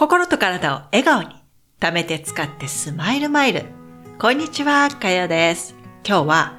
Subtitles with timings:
[0.00, 1.28] 心と体を笑顔に、
[1.78, 3.66] 貯めて使ってスマイルマイル。
[4.18, 5.74] こんにちは、かよです。
[6.06, 6.54] 今日は、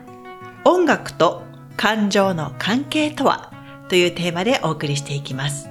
[0.64, 1.42] 音楽と
[1.75, 3.51] 感情の関係とは
[3.90, 5.67] というテーマでお送りしていきます。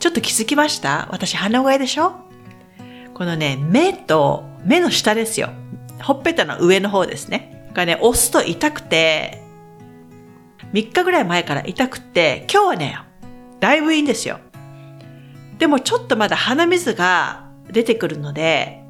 [0.00, 1.06] ちょっと気づきました？
[1.12, 2.14] 私鼻声でしょ？
[3.14, 5.50] このね、目と、目の下ですよ。
[6.02, 7.70] ほっぺたの上の方ですね。
[7.74, 9.40] がね、押すと痛くて、
[10.72, 12.98] 3日ぐらい前から痛くて、今日はね、
[13.60, 14.40] だいぶいいんですよ。
[15.58, 18.82] でもちょっとまだ鼻水が出てくるので、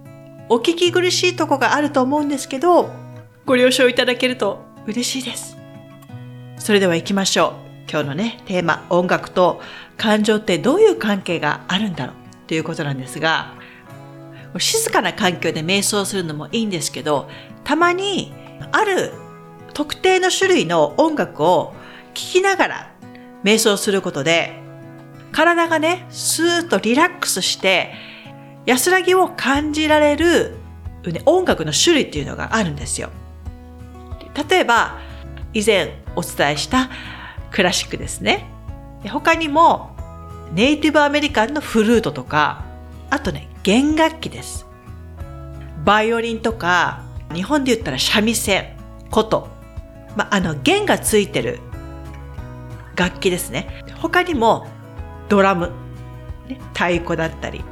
[0.51, 2.91] お聞き苦しいとこがあると思うんですけど、
[3.47, 5.57] ご了承いただけると嬉しいです。
[6.59, 7.55] それでは行きましょ
[7.87, 7.91] う。
[7.91, 9.63] 今日のね、テーマ、音楽と
[9.97, 12.15] 感情ってどういう関係があるんだろう？
[12.47, 13.55] ということなんですが、
[14.59, 17.29] 静かな環境で瞑想するのもいいんですけど、
[17.65, 18.35] たまに
[18.73, 19.13] ある
[19.73, 21.75] 特定の種類の音楽を
[22.13, 22.95] 聴きながら
[23.45, 24.63] 瞑想することで、
[25.33, 27.93] 体がね、スーッとリラックスして、
[28.67, 30.57] 安らぎを感じられる、
[31.25, 33.11] 音楽の種類っていうのがあるんですよ。
[34.49, 34.99] 例えば、
[35.55, 36.91] 以前お伝えした
[37.51, 38.47] クラシックですね。
[39.11, 39.97] 他にも、
[40.53, 42.65] ネイティブアメリカンのフルートとか、
[43.11, 44.67] あとね、弦楽器です。
[45.85, 47.03] バイオリンとか、
[47.35, 48.77] 日本で言ったら三味線、
[49.11, 49.49] 琴。
[50.17, 51.61] まあ、の、弦がついてる
[52.97, 53.85] 楽器ですね。
[54.01, 54.67] 他にも、
[55.29, 55.73] ドラム、
[56.49, 57.65] ね、太鼓だったり、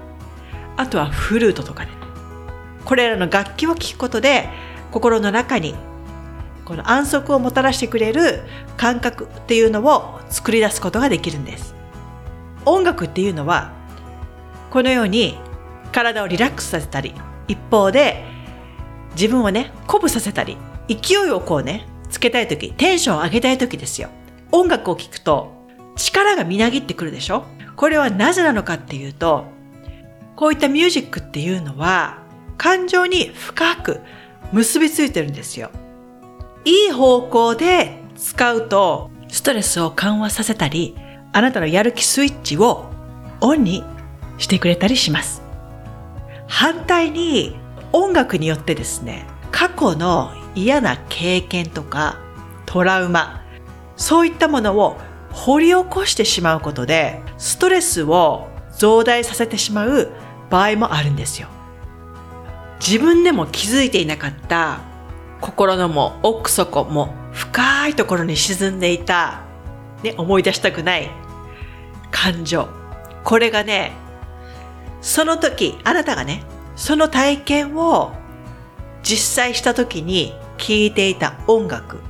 [0.76, 1.90] あとはフルートとかね。
[2.84, 4.48] これらの楽器を聴くことで、
[4.92, 5.74] 心の中に
[6.66, 8.42] この安息をもたらしてくれる
[8.76, 11.74] 感覚っていうのを作り出すことができるんです。
[12.64, 13.72] 音楽っていうのは、
[14.70, 15.38] このように
[15.92, 17.14] 体をリラックスさせたり、
[17.46, 18.24] 一方で
[19.12, 24.08] 自分をね、鼓舞させたり、勢いをこうね、つけたい時、テンションを上げたい時ですよ。
[24.50, 25.55] 音楽を聴くと
[25.96, 27.44] 力がみなぎってくるでしょ？
[27.74, 29.44] これはなぜなのかっていうと、
[30.36, 32.18] こういったミュージックっていうのは
[32.58, 34.00] 感情に深く
[34.52, 35.70] 結びついてるんですよ。
[36.64, 40.96] いい方向で使うとストレスを緩和させたり、
[41.32, 42.90] あなたのやる気スイッチを
[43.40, 43.84] オンに
[44.38, 45.42] してくれたりします。
[46.46, 47.56] 反対に
[47.92, 52.18] 音楽によってですね、過去の嫌な経験とか
[52.66, 53.42] トラウマ、
[53.96, 54.98] そういったものを
[55.36, 60.10] 掘り起こしてしまうことで、ストレスを増大させてしまう
[60.48, 61.48] 場合もあるんですよ。
[62.80, 64.80] 自分でも気づいていなかった
[65.42, 69.42] 心のも奥底も深いところに沈んでいた、
[70.02, 71.10] ね、思い出したくない
[72.10, 72.68] 感情。
[73.22, 73.92] これがね、
[75.02, 76.44] その時、あなたがね、
[76.76, 78.12] その体験を
[79.02, 82.00] 実際した時に聴いていた音楽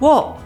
[0.00, 0.38] を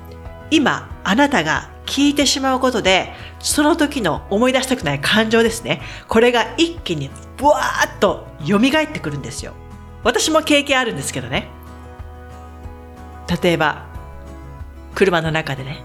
[0.50, 5.80] 今あなたが聞いてしまうことで、その時の思い出したくない感情ですね。
[6.08, 9.52] これが一気にブワーッと蘇ってくるんですよ。
[10.04, 11.48] 私も経験あるんですけどね。
[13.42, 13.86] 例えば、
[14.94, 15.84] 車の中でね、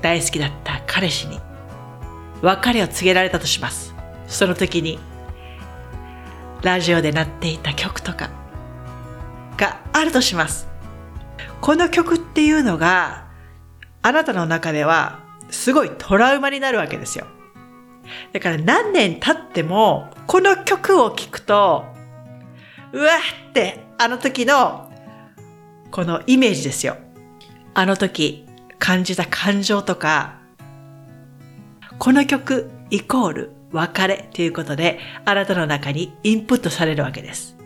[0.00, 1.40] 大好きだった彼氏に
[2.42, 3.94] 別れを告げられたとします。
[4.26, 4.98] その時に、
[6.62, 8.30] ラジオで鳴っていた曲とか
[9.56, 10.68] があるとします。
[11.60, 13.21] この曲っていうのが、
[14.02, 15.20] あなたの中では
[15.50, 17.26] すごいトラウマになるわけですよ。
[18.32, 21.84] だから何年経っても、この曲を聴くと、
[22.92, 23.10] うわ
[23.50, 24.90] ってあの時の
[25.90, 26.96] このイメージですよ。
[27.74, 28.46] あの時
[28.78, 30.40] 感じた感情とか、
[31.98, 37.56] この曲イコール別れということで、あなたの中にインプットされるわけです。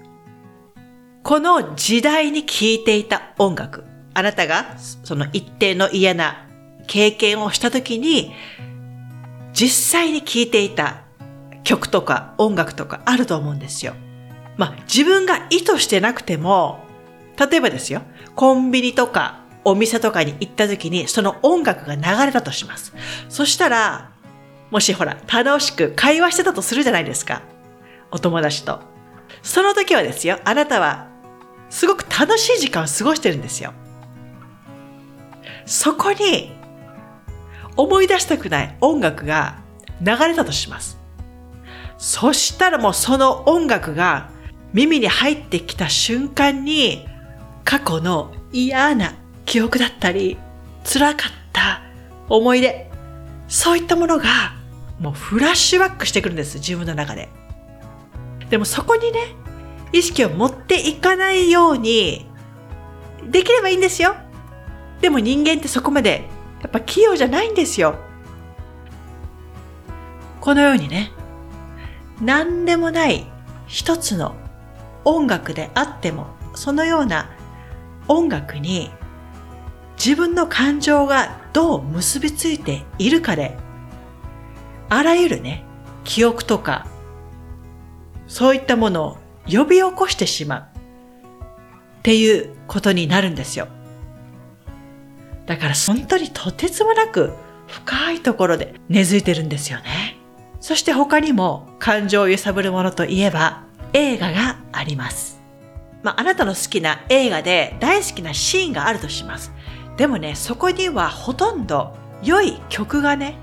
[1.22, 3.84] この時代に聴いていた音楽、
[4.16, 6.46] あなたがその一定の嫌な
[6.86, 8.32] 経験をした時に、
[9.52, 11.02] 実際に聴いていた
[11.64, 13.92] 曲とか音楽とかあると思うんですよ。
[14.56, 16.82] まあ自分が意図してなくても、
[17.38, 18.00] 例えばですよ、
[18.34, 22.94] コンビニとかお店とかに行った時にその音楽が流れたとします。
[23.28, 24.12] そしたら、
[24.70, 27.42] もしほら、楽しく会話してたとするじゃないですか。
[28.10, 28.80] お友達と。
[29.42, 31.08] その時はですよ、あなたは
[31.68, 33.74] すごく楽しい時間を過ごしてるんですよ。
[35.66, 36.52] そこに
[37.76, 39.58] 思い出したくない音楽が
[40.00, 40.98] 流れたとします。
[41.98, 44.30] そしたらもうその音楽が
[44.72, 47.06] 耳に入ってきた瞬間に
[47.64, 49.14] 過去の嫌な
[49.44, 50.38] 記憶だったり、
[50.84, 51.82] 辛かった
[52.28, 52.90] 思い出、
[53.48, 54.24] そういったものが
[55.00, 57.28] もうフラッシュバックしてくるんです、自分の中で。
[58.50, 59.34] でもそこにね、
[59.92, 62.26] 意識を持っていかないように、
[63.24, 64.14] できればいいんですよ。
[65.00, 66.28] でも人間ってそこまで、
[66.62, 67.96] やっぱ器用じゃないんですよ。
[70.40, 71.12] このようにね、
[72.20, 73.26] 何でもない
[73.66, 74.36] 一つの
[75.04, 77.30] 音楽であっても、そのような
[78.08, 78.90] 音楽に
[79.98, 83.56] 自分の感情がどう結びついているかで、
[84.88, 85.64] あらゆるね、
[86.04, 86.86] 記憶とか、
[88.28, 93.68] そういったものを呼び起こしてしまうっていうことになるんですよ。
[95.46, 97.32] だから本当にとてつもなく
[97.66, 100.16] 深いところで根付いてるんですよね。
[100.60, 105.40] そして他にも感情を揺さぶるものといえば映画があります。
[106.02, 109.52] まあ、あなたの好きな映画で大好きなシーンがあるとします。
[109.96, 113.36] でもね、そこにはほとんど良い曲がね、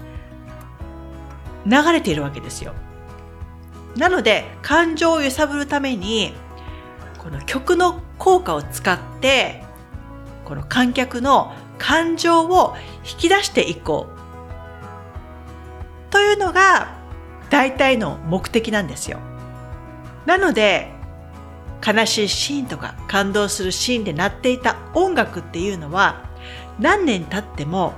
[1.65, 2.73] 流れているわけですよ。
[3.95, 6.33] なので、感情を揺さぶるために、
[7.17, 9.63] この曲の効果を使って、
[10.45, 16.11] この観客の感情を引き出していこう。
[16.11, 16.95] というのが、
[17.49, 19.19] 大体の目的なんですよ。
[20.25, 20.91] なので、
[21.85, 26.23] 悲しいシーンとか感動するシーンで鳴っていた音楽っていうのは、
[26.79, 27.93] 何年経っても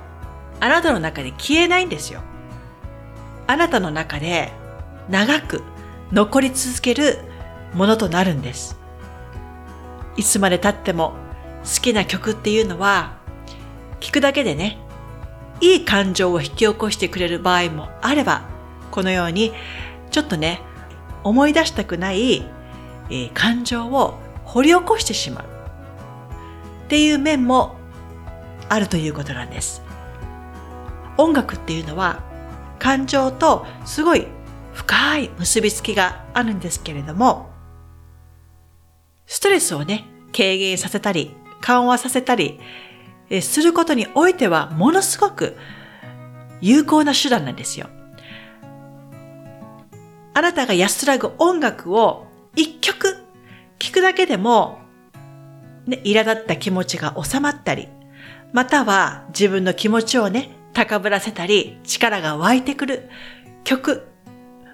[0.60, 2.20] あなたの中で消えないんですよ。
[3.46, 4.52] あなたの中で
[5.08, 5.62] 長く
[6.12, 7.18] 残り続ける
[7.74, 8.78] ものとなるんです。
[10.16, 11.14] いつまで経っても
[11.62, 13.16] 好きな曲っていうのは、
[14.06, 14.78] 聞くだけでね、
[15.60, 18.42] いい感情を引き起こしてくれる場合もあれば、
[18.92, 19.52] このように、
[20.12, 20.60] ちょっとね、
[21.24, 25.44] 思い出したくない、えー、感情を掘り起こしてしまう。
[26.84, 27.74] っていう面も
[28.68, 29.82] あるということなんです。
[31.16, 32.22] 音楽っていうのは
[32.78, 34.28] 感情とすごい
[34.72, 37.50] 深い結びつきがあるんですけれども、
[39.26, 42.60] ストレスをね、軽減させたり、緩和させたり、
[43.40, 45.56] することにおいてはものすごく
[46.60, 47.88] 有効な手段なんですよ。
[50.34, 53.16] あなたが安らぐ音楽を一曲
[53.78, 54.78] 聴くだけでも、
[55.86, 57.88] ね、苛立った気持ちが収まったり、
[58.52, 63.08] または自分の気持ちをね、高ぶらせたり、力が湧いてくる
[63.64, 64.06] 曲、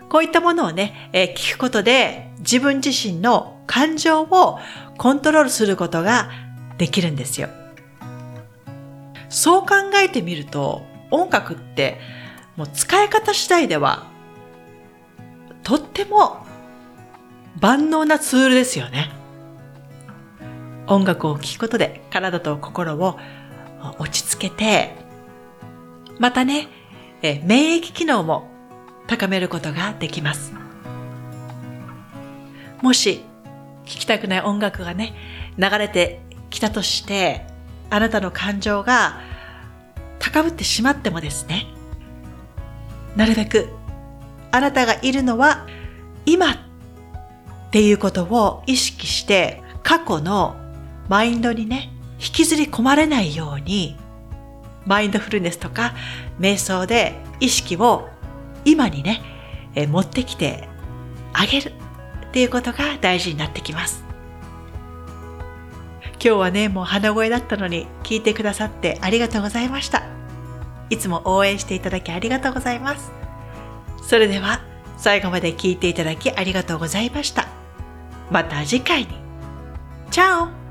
[0.08, 4.58] こういったものをね、えー、聞くことで自分自身の感情を
[4.98, 6.28] コントロールすることが
[6.76, 7.48] できるんですよ。
[9.32, 11.98] そう考えてみると、音楽って
[12.56, 14.06] もう使い方次第では
[15.62, 16.46] とっても
[17.60, 19.10] 万能なツールですよね。
[20.86, 23.18] 音楽を聴くことで体と心を
[23.98, 25.02] 落ち着けて
[26.18, 26.68] またね、
[27.22, 28.48] え免疫機能も
[29.06, 30.52] 高めることができます。
[32.80, 33.22] もし、
[33.84, 35.14] 聴きたくない音楽がね、
[35.58, 36.20] 流れて
[36.50, 37.46] きたとして、
[37.92, 39.20] あなたの感情が
[40.18, 41.66] 高ぶってしまってもですね、
[43.16, 43.68] なるべく
[44.50, 45.66] あなたがいるのは
[46.24, 46.56] 今っ
[47.70, 50.56] ていうことを意識して過去の
[51.10, 53.98] マインドにね、引きずり込まれないように
[54.86, 55.92] マインドフルネスとか
[56.40, 58.08] 瞑想で意識を
[58.64, 59.20] 今にね、
[59.74, 60.66] え持ってきて
[61.34, 61.72] あげる
[62.28, 64.11] っていうことが大事になってきます。
[66.24, 70.04] 今日はね、もう鼻声だったのに聞いてくださってありがとうございました。
[70.88, 73.10] いつも応援していただきありがとうございます。
[74.04, 74.60] それでは
[74.96, 77.48] 最後まで聞いていただきありがとうございました。
[78.30, 79.08] また次回に。
[80.12, 80.61] チャオ